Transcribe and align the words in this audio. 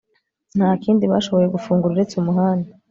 Nta 0.57 0.69
kindi 0.83 1.03
bashoboye 1.11 1.47
gufungura 1.55 1.91
uretse 1.93 2.13
umuhanda 2.17 2.69